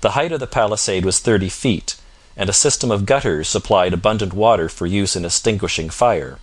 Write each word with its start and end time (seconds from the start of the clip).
The 0.00 0.12
height 0.12 0.32
of 0.32 0.40
the 0.40 0.46
palisade 0.46 1.04
was 1.04 1.18
thirty 1.18 1.50
feet, 1.50 1.96
and 2.36 2.48
a 2.48 2.54
system 2.54 2.90
of 2.90 3.04
gutters 3.04 3.48
supplied 3.48 3.92
abundant 3.92 4.32
water 4.32 4.68
for 4.68 4.86
use 4.86 5.14
in 5.14 5.26
extinguishing 5.26 5.90
fire. 5.90 6.38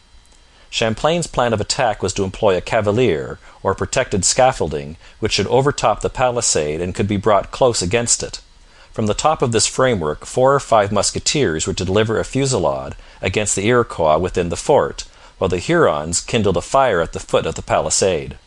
Champlain's 0.70 1.28
plan 1.28 1.54
of 1.54 1.62
attack 1.62 2.04
was 2.04 2.14
to 2.14 2.24
employ 2.24 2.56
a 2.56 2.62
cavalier, 2.62 3.40
or 3.64 3.74
protected 3.74 4.24
scaffolding, 4.24 4.98
which 5.20 5.32
should 5.32 5.48
overtop 5.48 6.02
the 6.02 6.10
palisade 6.10 6.82
and 6.82 6.94
could 6.94 7.08
be 7.08 7.18
brought 7.18 7.52
close 7.52 7.82
against 7.82 8.22
it. 8.22 8.42
From 8.92 9.08
the 9.08 9.14
top 9.14 9.42
of 9.42 9.52
this 9.52 9.66
framework 9.66 10.26
four 10.26 10.54
or 10.54 10.60
five 10.60 10.92
musketeers 10.92 11.66
were 11.66 11.74
to 11.74 11.86
deliver 11.86 12.20
a 12.20 12.26
fusillade 12.26 12.96
against 13.22 13.56
the 13.56 13.68
Iroquois 13.68 14.18
within 14.18 14.50
the 14.50 14.56
fort, 14.56 15.06
while 15.38 15.50
the 15.50 15.60
Hurons 15.60 16.22
kindled 16.22 16.58
a 16.58 16.62
fire 16.62 17.02
at 17.02 17.14
the 17.14 17.20
foot 17.20 17.46
of 17.46 17.56
the 17.56 17.62
palisade. 17.62 18.38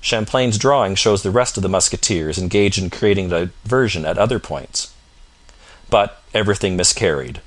Champlain's 0.00 0.58
drawing 0.58 0.94
shows 0.94 1.22
the 1.22 1.30
rest 1.30 1.56
of 1.56 1.62
the 1.62 1.68
musketeers 1.68 2.38
engaged 2.38 2.78
in 2.78 2.90
creating 2.90 3.28
diversion 3.28 4.04
at 4.04 4.18
other 4.18 4.38
points. 4.38 4.94
But 5.90 6.22
everything 6.32 6.76
miscarried. 6.76 7.40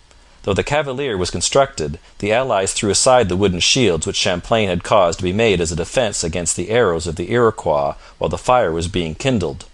Though 0.43 0.53
the 0.53 0.63
cavalier 0.63 1.17
was 1.17 1.31
constructed, 1.31 1.99
the 2.19 2.33
allies 2.33 2.73
threw 2.73 2.89
aside 2.91 3.29
the 3.29 3.37
wooden 3.37 3.61
shields 3.61 4.05
which 4.05 4.17
Champlain 4.17 4.67
had 4.67 4.83
caused 4.83 5.19
to 5.19 5.23
be 5.23 5.33
made 5.33 5.61
as 5.61 5.71
a 5.71 5.75
defence 5.75 6.23
against 6.23 6.57
the 6.57 6.69
arrows 6.69 7.07
of 7.07 7.15
the 7.15 7.31
Iroquois 7.31 7.95
while 8.17 8.29
the 8.29 8.37
fire 8.37 8.71
was 8.71 8.89
being 8.89 9.15
kindled. 9.15 9.65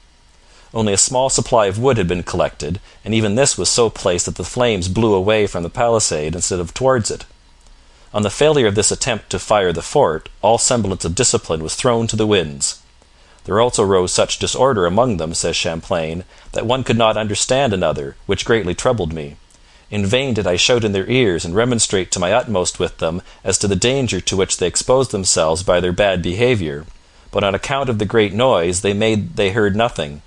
Only 0.72 0.94
a 0.94 0.98
small 0.98 1.30
supply 1.30 1.66
of 1.66 1.80
wood 1.80 1.98
had 1.98 2.08
been 2.08 2.22
collected, 2.22 2.80
and 3.04 3.16
even 3.16 3.34
this 3.34 3.58
was 3.58 3.70
so 3.70 3.90
placed 3.90 4.28
that 4.28 4.36
the 4.36 4.44
flames 4.44 4.88
blew 4.88 5.16
away 5.16 5.48
from 5.48 5.64
the 5.64 5.70
palisade 5.70 6.36
instead 6.36 6.60
of 6.60 6.76
towards 6.76 7.10
it. 7.10 7.26
On 8.12 8.24
the 8.24 8.32
failure 8.32 8.66
of 8.66 8.74
this 8.74 8.92
attempt 8.92 9.30
to 9.30 9.40
fire 9.40 9.72
the 9.72 9.84
fort, 9.84 10.30
all 10.42 10.58
semblance 10.58 11.06
of 11.06 11.14
discipline 11.14 11.62
was 11.62 11.76
thrown 11.76 12.08
to 12.08 12.16
the 12.16 12.26
winds. 12.26 12.82
There 13.46 13.60
also 13.60 13.84
rose 13.84 14.12
such 14.12 14.40
disorder 14.40 14.86
among 14.86 15.18
them, 15.18 15.34
says 15.36 15.56
Champlain, 15.56 16.24
that 16.54 16.66
one 16.66 16.84
could 16.84 16.98
not 16.98 17.18
understand 17.18 17.72
another, 17.72 18.16
which 18.26 18.46
greatly 18.46 18.74
troubled 18.74 19.14
me. 19.14 19.38
In 19.92 20.06
vain 20.06 20.34
did 20.34 20.48
I 20.48 20.56
shout 20.56 20.84
in 20.84 20.92
their 20.92 21.10
ears 21.10 21.46
and 21.46 21.56
remonstrate 21.56 22.12
to 22.12 22.20
my 22.20 22.32
utmost 22.32 22.80
with 22.80 22.98
them 22.98 23.22
as 23.44 23.58
to 23.60 23.68
the 23.68 23.76
danger 23.76 24.20
to 24.22 24.38
which 24.38 24.58
they 24.58 24.68
exposed 24.68 25.12
themselves 25.12 25.64
by 25.64 25.80
their 25.80 25.92
bad 25.92 26.22
behaviour, 26.22 26.86
but 27.32 27.44
on 27.44 27.56
account 27.56 27.90
of 27.90 28.00
the 28.00 28.06
great 28.06 28.34
noise 28.34 28.82
they 28.82 28.94
made 28.94 29.36
they 29.36 29.52
heard 29.52 29.76
nothing. 29.76 30.22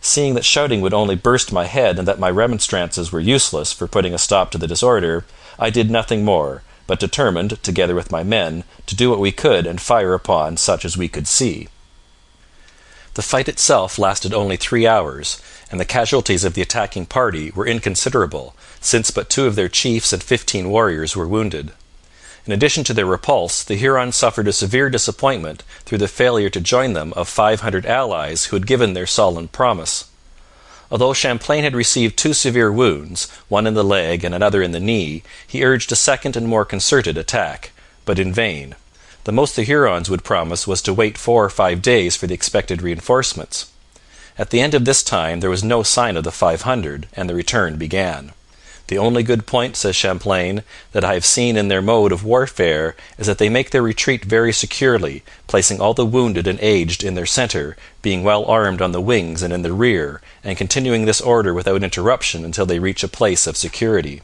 Seeing 0.00 0.34
that 0.34 0.44
shouting 0.44 0.80
would 0.80 0.94
only 0.94 1.16
burst 1.16 1.52
my 1.52 1.64
head 1.64 1.98
and 1.98 2.06
that 2.06 2.18
my 2.18 2.30
remonstrances 2.30 3.10
were 3.12 3.20
useless 3.20 3.72
for 3.72 3.86
putting 3.86 4.14
a 4.14 4.18
stop 4.18 4.50
to 4.50 4.58
the 4.58 4.66
disorder, 4.66 5.24
I 5.58 5.70
did 5.70 5.90
nothing 5.90 6.24
more, 6.24 6.62
but 6.88 6.98
determined, 6.98 7.62
together 7.62 7.94
with 7.94 8.10
my 8.10 8.24
men, 8.24 8.64
to 8.86 8.96
do 8.96 9.10
what 9.10 9.20
we 9.20 9.30
could 9.30 9.64
and 9.64 9.80
fire 9.80 10.14
upon 10.14 10.56
such 10.56 10.84
as 10.84 10.98
we 10.98 11.06
could 11.06 11.28
see. 11.28 11.68
The 13.14 13.22
fight 13.22 13.48
itself 13.48 13.98
lasted 13.98 14.32
only 14.32 14.56
three 14.56 14.86
hours, 14.86 15.40
and 15.70 15.78
the 15.78 15.84
casualties 15.84 16.44
of 16.44 16.54
the 16.54 16.62
attacking 16.62 17.06
party 17.06 17.50
were 17.50 17.66
inconsiderable, 17.66 18.56
since 18.80 19.10
but 19.10 19.28
two 19.28 19.46
of 19.46 19.54
their 19.54 19.68
chiefs 19.68 20.12
and 20.12 20.22
fifteen 20.22 20.70
warriors 20.70 21.14
were 21.14 21.28
wounded. 21.28 21.72
In 22.46 22.52
addition 22.52 22.84
to 22.84 22.94
their 22.94 23.04
repulse, 23.04 23.62
the 23.62 23.74
Hurons 23.74 24.16
suffered 24.16 24.48
a 24.48 24.52
severe 24.52 24.88
disappointment 24.88 25.62
through 25.84 25.98
the 25.98 26.08
failure 26.08 26.48
to 26.48 26.60
join 26.60 26.94
them 26.94 27.12
of 27.14 27.28
five 27.28 27.60
hundred 27.60 27.84
allies 27.84 28.46
who 28.46 28.56
had 28.56 28.66
given 28.66 28.94
their 28.94 29.06
solemn 29.06 29.48
promise. 29.48 30.07
Although 30.90 31.12
Champlain 31.12 31.64
had 31.64 31.76
received 31.76 32.16
two 32.16 32.32
severe 32.32 32.72
wounds, 32.72 33.30
one 33.48 33.66
in 33.66 33.74
the 33.74 33.84
leg 33.84 34.24
and 34.24 34.34
another 34.34 34.62
in 34.62 34.72
the 34.72 34.80
knee, 34.80 35.22
he 35.46 35.64
urged 35.64 35.92
a 35.92 35.96
second 35.96 36.36
and 36.36 36.48
more 36.48 36.64
concerted 36.64 37.18
attack, 37.18 37.72
but 38.04 38.18
in 38.18 38.32
vain. 38.32 38.74
The 39.24 39.32
most 39.32 39.56
the 39.56 39.64
Hurons 39.64 40.08
would 40.08 40.24
promise 40.24 40.66
was 40.66 40.80
to 40.82 40.94
wait 40.94 41.18
four 41.18 41.44
or 41.44 41.50
five 41.50 41.82
days 41.82 42.16
for 42.16 42.26
the 42.26 42.34
expected 42.34 42.80
reinforcements. 42.80 43.70
At 44.38 44.50
the 44.50 44.60
end 44.60 44.72
of 44.72 44.86
this 44.86 45.02
time 45.02 45.40
there 45.40 45.50
was 45.50 45.62
no 45.62 45.82
sign 45.82 46.16
of 46.16 46.24
the 46.24 46.32
five 46.32 46.62
hundred, 46.62 47.08
and 47.12 47.28
the 47.28 47.34
return 47.34 47.76
began. 47.76 48.32
The 48.88 48.98
only 48.98 49.22
good 49.22 49.46
point, 49.46 49.76
says 49.76 49.94
Champlain, 49.94 50.62
that 50.92 51.04
I 51.04 51.12
have 51.12 51.24
seen 51.24 51.58
in 51.58 51.68
their 51.68 51.82
mode 51.82 52.10
of 52.10 52.24
warfare 52.24 52.96
is 53.18 53.26
that 53.26 53.36
they 53.36 53.50
make 53.50 53.70
their 53.70 53.82
retreat 53.82 54.24
very 54.24 54.52
securely, 54.52 55.22
placing 55.46 55.78
all 55.78 55.92
the 55.92 56.06
wounded 56.06 56.46
and 56.46 56.58
aged 56.60 57.04
in 57.04 57.14
their 57.14 57.26
centre, 57.26 57.76
being 58.00 58.24
well 58.24 58.46
armed 58.46 58.80
on 58.80 58.92
the 58.92 59.00
wings 59.00 59.42
and 59.42 59.52
in 59.52 59.60
the 59.60 59.74
rear, 59.74 60.22
and 60.42 60.56
continuing 60.56 61.04
this 61.04 61.20
order 61.20 61.52
without 61.52 61.82
interruption 61.82 62.46
until 62.46 62.64
they 62.64 62.78
reach 62.78 63.04
a 63.04 63.08
place 63.08 63.46
of 63.46 63.58
security. 63.58 64.22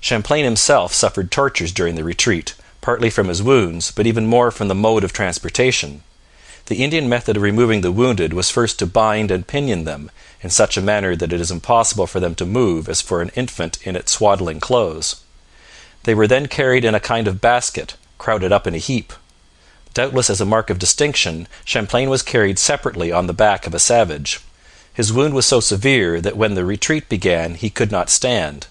Champlain 0.00 0.44
himself 0.44 0.92
suffered 0.92 1.30
tortures 1.30 1.72
during 1.72 1.94
the 1.94 2.04
retreat, 2.04 2.54
partly 2.82 3.08
from 3.08 3.28
his 3.28 3.42
wounds, 3.42 3.90
but 3.90 4.06
even 4.06 4.26
more 4.26 4.50
from 4.50 4.68
the 4.68 4.74
mode 4.74 5.02
of 5.02 5.14
transportation. 5.14 6.02
The 6.66 6.82
Indian 6.82 7.08
method 7.08 7.36
of 7.36 7.44
removing 7.44 7.82
the 7.82 7.92
wounded 7.92 8.32
was 8.32 8.50
first 8.50 8.80
to 8.80 8.86
bind 8.86 9.30
and 9.30 9.46
pinion 9.46 9.84
them, 9.84 10.10
in 10.40 10.50
such 10.50 10.76
a 10.76 10.82
manner 10.82 11.14
that 11.14 11.32
it 11.32 11.40
is 11.40 11.52
impossible 11.52 12.08
for 12.08 12.18
them 12.18 12.34
to 12.34 12.44
move 12.44 12.88
as 12.88 13.00
for 13.00 13.22
an 13.22 13.30
infant 13.36 13.78
in 13.86 13.94
its 13.94 14.10
swaddling 14.10 14.58
clothes. 14.58 15.22
They 16.02 16.14
were 16.14 16.26
then 16.26 16.46
carried 16.46 16.84
in 16.84 16.94
a 16.94 17.00
kind 17.00 17.28
of 17.28 17.40
basket, 17.40 17.96
crowded 18.18 18.50
up 18.50 18.66
in 18.66 18.74
a 18.74 18.78
heap. 18.78 19.12
Doubtless 19.94 20.28
as 20.28 20.40
a 20.40 20.44
mark 20.44 20.68
of 20.68 20.80
distinction, 20.80 21.46
Champlain 21.64 22.10
was 22.10 22.22
carried 22.22 22.58
separately 22.58 23.12
on 23.12 23.28
the 23.28 23.32
back 23.32 23.66
of 23.66 23.74
a 23.74 23.78
savage. 23.78 24.40
His 24.92 25.12
wound 25.12 25.34
was 25.34 25.46
so 25.46 25.60
severe 25.60 26.20
that 26.20 26.36
when 26.36 26.54
the 26.54 26.64
retreat 26.64 27.08
began 27.08 27.54
he 27.54 27.70
could 27.70 27.92
not 27.92 28.10
stand. 28.10 28.66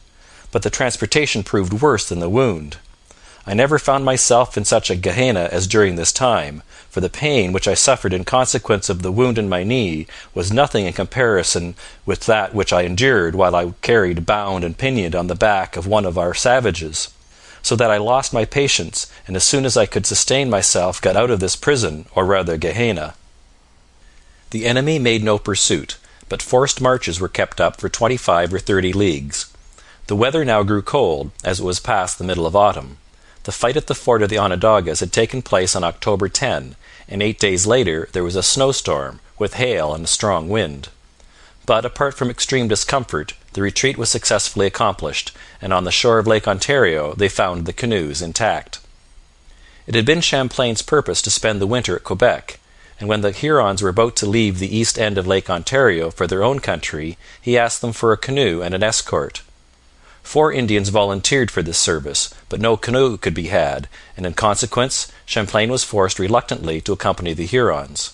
But 0.52 0.64
the 0.64 0.70
transportation 0.70 1.44
proved 1.44 1.82
worse 1.82 2.10
than 2.10 2.20
the 2.20 2.30
wound. 2.30 2.78
I 3.48 3.54
never 3.54 3.78
found 3.78 4.04
myself 4.04 4.58
in 4.58 4.66
such 4.66 4.90
a 4.90 4.96
gehenna 4.96 5.50
as 5.52 5.68
during 5.68 5.96
this 5.96 6.12
time, 6.12 6.64
for 6.90 7.00
the 7.00 7.10
pain 7.10 7.54
which 7.54 7.68
I 7.68 7.76
suffered 7.76 8.12
in 8.12 8.24
consequence 8.24 8.90
of 8.90 9.04
the 9.04 9.12
wound 9.12 9.38
in 9.38 9.48
my 9.48 9.64
knee 9.64 10.08
was 10.34 10.52
nothing 10.52 10.88
in 10.88 10.94
comparison 10.94 11.76
with 12.08 12.22
that 12.22 12.56
which 12.56 12.74
I 12.74 12.82
endured 12.82 13.36
while 13.36 13.56
I 13.56 13.74
carried 13.84 14.26
bound 14.26 14.64
and 14.64 14.78
pinioned 14.78 15.14
on 15.14 15.28
the 15.28 15.36
back 15.36 15.78
of 15.78 15.86
one 15.86 16.06
of 16.06 16.18
our 16.18 16.34
savages, 16.34 17.14
so 17.62 17.76
that 17.76 17.92
I 17.92 17.98
lost 17.98 18.34
my 18.34 18.46
patience, 18.46 19.12
and 19.28 19.36
as 19.36 19.44
soon 19.44 19.66
as 19.66 19.78
I 19.78 19.86
could 19.86 20.08
sustain 20.08 20.50
myself 20.50 21.00
got 21.00 21.16
out 21.16 21.30
of 21.30 21.40
this 21.40 21.56
prison, 21.56 22.08
or 22.16 22.26
rather 22.26 22.58
gehenna. 22.58 23.14
The 24.50 24.66
enemy 24.66 24.98
made 24.98 25.24
no 25.24 25.38
pursuit, 25.38 25.98
but 26.30 26.42
forced 26.42 26.82
marches 26.82 27.20
were 27.20 27.28
kept 27.28 27.62
up 27.62 27.80
for 27.80 27.90
twenty 27.90 28.18
five 28.18 28.52
or 28.52 28.60
thirty 28.60 28.92
leagues. 28.92 29.54
The 30.08 30.16
weather 30.16 30.46
now 30.46 30.64
grew 30.64 30.82
cold, 30.82 31.32
as 31.44 31.60
it 31.60 31.64
was 31.64 31.80
past 31.80 32.18
the 32.18 32.24
middle 32.24 32.48
of 32.48 32.56
autumn. 32.56 32.98
The 33.46 33.52
fight 33.52 33.78
at 33.78 33.86
the 33.86 33.94
fort 33.94 34.24
of 34.24 34.30
the 34.30 34.40
Onondagas 34.40 35.02
had 35.02 35.14
taken 35.14 35.44
place 35.44 35.76
on 35.76 35.84
October 35.84 36.28
10, 36.28 36.76
and 37.08 37.22
eight 37.22 37.40
days 37.40 37.68
later 37.68 38.10
there 38.12 38.24
was 38.24 38.36
a 38.36 38.42
snowstorm, 38.42 39.20
with 39.38 39.54
hail 39.54 39.94
and 39.94 40.06
a 40.06 40.08
strong 40.08 40.50
wind. 40.50 40.90
But, 41.68 41.86
apart 41.86 42.16
from 42.16 42.32
extreme 42.32 42.68
discomfort, 42.68 43.36
the 43.54 43.62
retreat 43.62 44.00
was 44.00 44.10
successfully 44.10 44.66
accomplished, 44.66 45.32
and 45.62 45.72
on 45.72 45.84
the 45.84 45.92
shore 45.92 46.18
of 46.18 46.26
Lake 46.26 46.48
Ontario 46.48 47.14
they 47.14 47.30
found 47.30 47.68
the 47.68 47.74
canoes 47.74 48.20
intact. 48.20 48.80
It 49.86 49.94
had 49.94 50.08
been 50.08 50.22
Champlain's 50.22 50.82
purpose 50.82 51.22
to 51.22 51.30
spend 51.30 51.62
the 51.62 51.68
winter 51.68 51.96
at 51.96 52.04
Quebec, 52.04 52.60
and 53.00 53.08
when 53.08 53.22
the 53.22 53.32
Hurons 53.32 53.84
were 53.84 53.90
about 53.90 54.16
to 54.16 54.26
leave 54.26 54.58
the 54.58 54.76
east 54.76 54.98
end 54.98 55.20
of 55.20 55.28
Lake 55.28 55.52
Ontario 55.52 56.10
for 56.10 56.26
their 56.26 56.44
own 56.44 56.62
country, 56.62 57.16
he 57.40 57.60
asked 57.60 57.82
them 57.82 57.94
for 57.94 58.12
a 58.12 58.18
canoe 58.18 58.64
and 58.64 58.74
an 58.74 58.82
escort. 58.82 59.44
Four 60.26 60.52
Indians 60.52 60.90
volunteered 60.90 61.52
for 61.52 61.62
this 61.62 61.78
service, 61.78 62.34
but 62.50 62.60
no 62.60 62.76
canoe 62.76 63.16
could 63.16 63.36
be 63.36 63.48
had, 63.48 63.88
and 64.18 64.26
in 64.26 64.34
consequence 64.34 65.08
Champlain 65.26 65.72
was 65.72 65.84
forced 65.84 66.18
reluctantly 66.18 66.82
to 66.82 66.92
accompany 66.92 67.34
the 67.34 67.46
Hurons. 67.46 68.12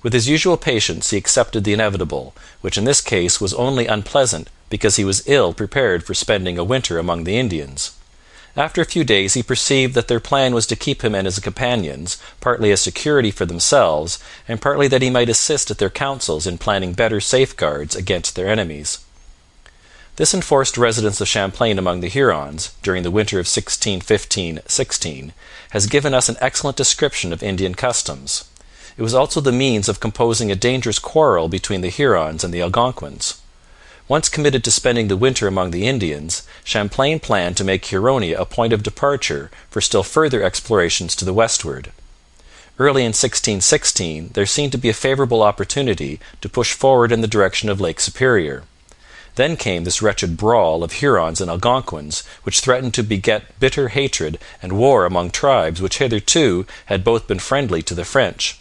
With 0.00 0.12
his 0.12 0.28
usual 0.28 0.56
patience 0.56 1.10
he 1.10 1.16
accepted 1.16 1.64
the 1.64 1.72
inevitable, 1.72 2.34
which 2.60 2.78
in 2.78 2.84
this 2.84 3.00
case 3.00 3.40
was 3.40 3.52
only 3.54 3.88
unpleasant 3.88 4.48
because 4.70 4.94
he 4.94 5.04
was 5.04 5.26
ill 5.26 5.52
prepared 5.52 6.04
for 6.04 6.14
spending 6.14 6.56
a 6.56 6.64
winter 6.64 7.00
among 7.00 7.24
the 7.24 7.36
Indians. 7.36 7.90
After 8.56 8.80
a 8.80 8.86
few 8.86 9.02
days 9.02 9.34
he 9.34 9.42
perceived 9.42 9.94
that 9.94 10.06
their 10.06 10.20
plan 10.20 10.54
was 10.54 10.68
to 10.68 10.76
keep 10.76 11.02
him 11.02 11.16
and 11.16 11.26
his 11.26 11.40
companions, 11.40 12.16
partly 12.40 12.70
as 12.70 12.80
security 12.80 13.32
for 13.32 13.44
themselves, 13.44 14.20
and 14.46 14.62
partly 14.62 14.86
that 14.86 15.02
he 15.02 15.10
might 15.10 15.28
assist 15.28 15.68
at 15.72 15.78
their 15.78 15.90
councils 15.90 16.46
in 16.46 16.58
planning 16.58 16.92
better 16.92 17.20
safeguards 17.20 17.96
against 17.96 18.36
their 18.36 18.48
enemies. 18.48 18.98
This 20.16 20.32
enforced 20.32 20.78
residence 20.78 21.20
of 21.20 21.26
Champlain 21.26 21.76
among 21.76 22.00
the 22.00 22.08
Hurons, 22.08 22.72
during 22.82 23.02
the 23.02 23.10
winter 23.10 23.40
of 23.40 23.46
1615 23.46 24.60
16, 24.64 25.32
has 25.70 25.88
given 25.88 26.14
us 26.14 26.28
an 26.28 26.36
excellent 26.40 26.76
description 26.76 27.32
of 27.32 27.42
Indian 27.42 27.74
customs. 27.74 28.44
It 28.96 29.02
was 29.02 29.12
also 29.12 29.40
the 29.40 29.50
means 29.50 29.88
of 29.88 29.98
composing 29.98 30.52
a 30.52 30.54
dangerous 30.54 31.00
quarrel 31.00 31.48
between 31.48 31.80
the 31.80 31.88
Hurons 31.88 32.44
and 32.44 32.54
the 32.54 32.62
Algonquins. 32.62 33.40
Once 34.06 34.28
committed 34.28 34.62
to 34.62 34.70
spending 34.70 35.08
the 35.08 35.16
winter 35.16 35.48
among 35.48 35.72
the 35.72 35.88
Indians, 35.88 36.44
Champlain 36.62 37.18
planned 37.18 37.56
to 37.56 37.64
make 37.64 37.86
Huronia 37.86 38.38
a 38.38 38.44
point 38.44 38.72
of 38.72 38.84
departure 38.84 39.50
for 39.68 39.80
still 39.80 40.04
further 40.04 40.44
explorations 40.44 41.16
to 41.16 41.24
the 41.24 41.34
westward. 41.34 41.90
Early 42.78 43.02
in 43.02 43.14
1616 43.14 44.30
there 44.34 44.46
seemed 44.46 44.70
to 44.70 44.78
be 44.78 44.90
a 44.90 44.94
favourable 44.94 45.42
opportunity 45.42 46.20
to 46.40 46.48
push 46.48 46.72
forward 46.72 47.10
in 47.10 47.20
the 47.20 47.26
direction 47.26 47.68
of 47.68 47.80
Lake 47.80 47.98
Superior. 47.98 48.62
Then 49.36 49.56
came 49.56 49.82
this 49.82 50.00
wretched 50.00 50.36
brawl 50.36 50.84
of 50.84 50.92
Hurons 50.92 51.40
and 51.40 51.50
Algonquins, 51.50 52.22
which 52.44 52.60
threatened 52.60 52.94
to 52.94 53.02
beget 53.02 53.58
bitter 53.58 53.88
hatred 53.88 54.38
and 54.62 54.74
war 54.74 55.04
among 55.04 55.30
tribes 55.30 55.82
which 55.82 55.98
hitherto 55.98 56.66
had 56.86 57.02
both 57.02 57.26
been 57.26 57.40
friendly 57.40 57.82
to 57.82 57.94
the 57.94 58.04
French. 58.04 58.58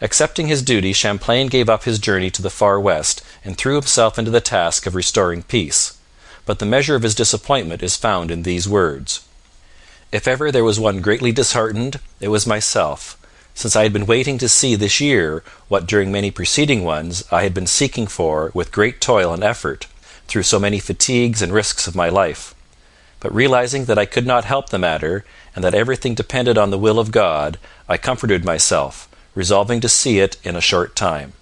Accepting 0.00 0.46
his 0.46 0.62
duty, 0.62 0.92
Champlain 0.92 1.48
gave 1.48 1.68
up 1.68 1.84
his 1.84 1.98
journey 1.98 2.30
to 2.30 2.42
the 2.42 2.50
far 2.50 2.78
west 2.78 3.22
and 3.44 3.56
threw 3.56 3.74
himself 3.74 4.18
into 4.18 4.30
the 4.30 4.40
task 4.40 4.86
of 4.86 4.94
restoring 4.94 5.42
peace. 5.42 5.98
But 6.44 6.60
the 6.60 6.66
measure 6.66 6.94
of 6.94 7.02
his 7.02 7.14
disappointment 7.14 7.82
is 7.82 7.96
found 7.96 8.30
in 8.30 8.42
these 8.42 8.68
words. 8.68 9.26
If 10.12 10.28
ever 10.28 10.52
there 10.52 10.62
was 10.62 10.78
one 10.78 11.00
greatly 11.00 11.32
disheartened, 11.32 11.98
it 12.20 12.28
was 12.28 12.46
myself, 12.46 13.18
since 13.54 13.74
I 13.74 13.82
had 13.82 13.92
been 13.92 14.06
waiting 14.06 14.38
to 14.38 14.48
see 14.48 14.76
this 14.76 15.00
year 15.00 15.42
what 15.66 15.86
during 15.86 16.12
many 16.12 16.30
preceding 16.30 16.84
ones 16.84 17.24
I 17.32 17.42
had 17.42 17.54
been 17.54 17.66
seeking 17.66 18.06
for 18.06 18.52
with 18.54 18.70
great 18.70 19.00
toil 19.00 19.32
and 19.32 19.42
effort, 19.42 19.88
through 20.28 20.44
so 20.44 20.58
many 20.58 20.78
fatigues 20.78 21.42
and 21.42 21.52
risks 21.52 21.86
of 21.86 21.94
my 21.94 22.08
life. 22.08 22.54
But 23.20 23.34
realizing 23.34 23.86
that 23.86 23.98
I 23.98 24.06
could 24.06 24.26
not 24.26 24.44
help 24.44 24.70
the 24.70 24.78
matter, 24.78 25.24
and 25.54 25.64
that 25.64 25.74
everything 25.74 26.14
depended 26.14 26.58
on 26.58 26.70
the 26.70 26.78
will 26.78 26.98
of 26.98 27.10
God, 27.10 27.58
I 27.88 27.96
comforted 27.96 28.44
myself, 28.44 29.08
resolving 29.34 29.80
to 29.80 29.88
see 29.88 30.18
it 30.18 30.36
in 30.44 30.56
a 30.56 30.60
short 30.60 30.94
time. 30.94 31.32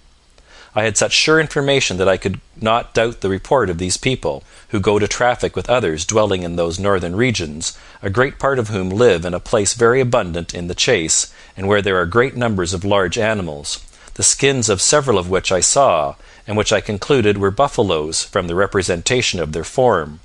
I 0.77 0.83
had 0.83 0.97
such 0.97 1.13
sure 1.13 1.39
information 1.39 1.95
that 1.97 2.09
I 2.09 2.17
could 2.17 2.41
not 2.59 2.93
doubt 2.93 3.21
the 3.21 3.29
report 3.29 3.69
of 3.69 3.77
these 3.77 3.95
people, 3.95 4.43
who 4.69 4.79
go 4.81 4.99
to 4.99 5.07
traffic 5.07 5.55
with 5.55 5.69
others 5.69 6.05
dwelling 6.05 6.43
in 6.43 6.57
those 6.57 6.77
northern 6.77 7.15
regions, 7.15 7.77
a 8.01 8.09
great 8.09 8.39
part 8.39 8.59
of 8.59 8.67
whom 8.67 8.89
live 8.89 9.23
in 9.23 9.33
a 9.33 9.39
place 9.39 9.73
very 9.73 10.01
abundant 10.01 10.53
in 10.53 10.67
the 10.67 10.75
chase, 10.75 11.33
and 11.55 11.67
where 11.67 11.81
there 11.81 11.97
are 11.97 12.05
great 12.05 12.35
numbers 12.35 12.73
of 12.73 12.83
large 12.83 13.17
animals, 13.17 13.85
the 14.15 14.23
skins 14.23 14.67
of 14.67 14.81
several 14.81 15.17
of 15.17 15.29
which 15.29 15.51
I 15.51 15.59
saw, 15.59 16.15
and 16.47 16.57
which 16.57 16.73
I 16.73 16.81
concluded 16.81 17.37
were 17.37 17.51
buffaloes 17.51 18.23
from 18.23 18.47
the 18.47 18.55
representation 18.55 19.39
of 19.39 19.51
their 19.53 19.63
form. 19.63 20.19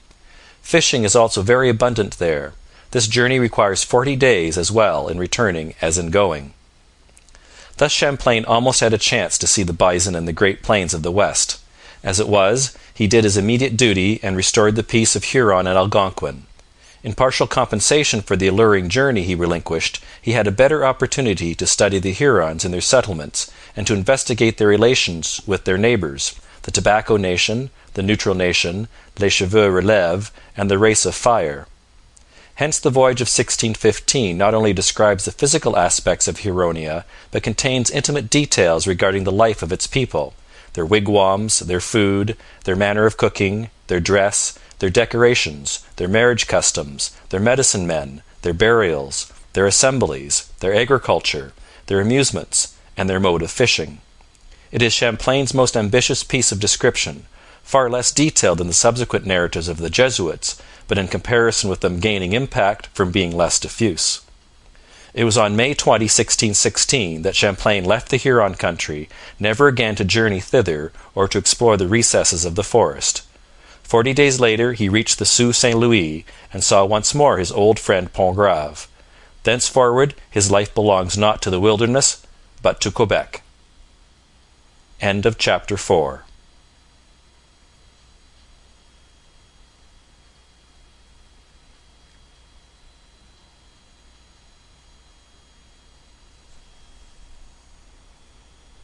Fishing 0.62 1.04
is 1.04 1.14
also 1.14 1.42
very 1.42 1.68
abundant 1.68 2.18
there. 2.18 2.54
This 2.92 3.06
journey 3.06 3.38
requires 3.38 3.84
forty 3.84 4.16
days 4.16 4.58
as 4.58 4.70
well 4.70 5.08
in 5.08 5.18
returning 5.18 5.74
as 5.80 5.98
in 5.98 6.10
going.' 6.10 6.54
Thus 7.76 7.92
Champlain 7.92 8.44
almost 8.44 8.80
had 8.80 8.92
a 8.92 8.98
chance 8.98 9.38
to 9.38 9.46
see 9.46 9.62
the 9.62 9.72
bison 9.72 10.14
and 10.14 10.28
the 10.28 10.32
Great 10.32 10.62
Plains 10.62 10.92
of 10.92 11.02
the 11.02 11.10
West. 11.10 11.58
As 12.02 12.20
it 12.20 12.28
was, 12.28 12.76
he 12.92 13.06
did 13.06 13.24
his 13.24 13.36
immediate 13.36 13.76
duty 13.76 14.20
and 14.22 14.36
restored 14.36 14.76
the 14.76 14.82
peace 14.82 15.16
of 15.16 15.24
Huron 15.24 15.66
and 15.66 15.78
Algonquin. 15.78 16.44
In 17.02 17.14
partial 17.14 17.46
compensation 17.46 18.20
for 18.20 18.36
the 18.36 18.48
alluring 18.48 18.90
journey 18.90 19.22
he 19.22 19.34
relinquished, 19.34 20.02
he 20.20 20.32
had 20.32 20.46
a 20.46 20.52
better 20.52 20.84
opportunity 20.84 21.54
to 21.54 21.66
study 21.66 21.98
the 21.98 22.12
Hurons 22.12 22.64
in 22.64 22.72
their 22.72 22.82
settlements 22.82 23.50
and 23.74 23.86
to 23.86 23.94
investigate 23.94 24.58
their 24.58 24.68
relations 24.68 25.40
with 25.46 25.64
their 25.64 25.78
neighbours, 25.78 26.34
the 26.62 26.70
Tobacco 26.70 27.16
Nation, 27.16 27.70
the 27.94 28.02
Neutral 28.02 28.34
Nation, 28.34 28.86
Les 29.18 29.30
Cheveux 29.30 29.70
Relève, 29.70 30.30
and 30.56 30.70
the 30.70 30.78
Race 30.78 31.06
of 31.06 31.14
Fire. 31.14 31.66
Hence 32.56 32.78
the 32.78 32.90
voyage 32.90 33.22
of 33.22 33.28
1615 33.28 34.36
not 34.36 34.52
only 34.52 34.74
describes 34.74 35.24
the 35.24 35.32
physical 35.32 35.78
aspects 35.78 36.28
of 36.28 36.40
Huronia, 36.40 37.04
but 37.30 37.42
contains 37.42 37.90
intimate 37.90 38.28
details 38.28 38.86
regarding 38.86 39.24
the 39.24 39.32
life 39.32 39.62
of 39.62 39.72
its 39.72 39.86
people 39.86 40.34
their 40.74 40.86
wigwams, 40.86 41.60
their 41.60 41.80
food, 41.80 42.36
their 42.64 42.76
manner 42.76 43.06
of 43.06 43.16
cooking, 43.16 43.70
their 43.88 44.00
dress, 44.00 44.58
their 44.78 44.90
decorations, 44.90 45.84
their 45.96 46.08
marriage 46.08 46.46
customs, 46.46 47.16
their 47.28 47.40
medicine 47.40 47.86
men, 47.86 48.22
their 48.42 48.54
burials, 48.54 49.32
their 49.52 49.66
assemblies, 49.66 50.50
their 50.60 50.74
agriculture, 50.74 51.52
their 51.86 52.00
amusements, 52.00 52.76
and 52.96 53.08
their 53.08 53.20
mode 53.20 53.42
of 53.42 53.50
fishing. 53.50 54.00
It 54.72 54.82
is 54.82 54.92
Champlain's 54.92 55.52
most 55.52 55.76
ambitious 55.76 56.22
piece 56.22 56.52
of 56.52 56.60
description, 56.60 57.26
far 57.62 57.90
less 57.90 58.12
detailed 58.12 58.58
than 58.58 58.68
the 58.68 58.72
subsequent 58.72 59.26
narratives 59.26 59.68
of 59.68 59.78
the 59.78 59.90
Jesuits, 59.90 60.60
but 60.86 60.98
in 60.98 61.08
comparison 61.08 61.68
with 61.68 61.80
them 61.80 62.00
gaining 62.00 62.32
impact 62.32 62.88
from 62.94 63.10
being 63.10 63.36
less 63.36 63.58
diffuse. 63.58 64.20
It 65.12 65.24
was 65.24 65.36
on 65.36 65.56
May 65.56 65.74
20, 65.74 66.04
1616, 66.04 67.22
that 67.22 67.34
Champlain 67.34 67.84
left 67.84 68.10
the 68.10 68.16
Huron 68.16 68.54
country, 68.54 69.08
never 69.38 69.66
again 69.66 69.96
to 69.96 70.04
journey 70.04 70.40
thither 70.40 70.92
or 71.14 71.26
to 71.28 71.38
explore 71.38 71.76
the 71.76 71.88
recesses 71.88 72.44
of 72.44 72.54
the 72.54 72.62
forest. 72.62 73.22
Forty 73.82 74.12
days 74.12 74.38
later 74.38 74.72
he 74.72 74.88
reached 74.88 75.18
the 75.18 75.24
Sault 75.24 75.56
St 75.56 75.76
Louis 75.76 76.24
and 76.52 76.62
saw 76.62 76.84
once 76.84 77.12
more 77.12 77.38
his 77.38 77.50
old 77.50 77.80
friend 77.80 78.12
Pontgrave. 78.12 78.86
Thenceforward 79.42 80.14
his 80.30 80.50
life 80.50 80.72
belongs 80.74 81.18
not 81.18 81.42
to 81.42 81.50
the 81.50 81.58
wilderness, 81.58 82.24
but 82.62 82.80
to 82.82 82.92
Quebec. 82.92 83.42
End 85.00 85.26
of 85.26 85.38
chapter 85.38 85.76
4 85.76 86.24